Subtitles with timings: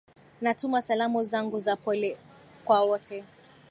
[0.41, 2.17] natuma salamu zangu za pole
[2.65, 3.23] kwa wote